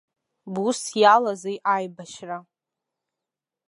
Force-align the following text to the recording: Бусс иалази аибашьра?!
Бусс 0.53 0.79
иалази 1.01 1.53
аибашьра?! 1.73 2.37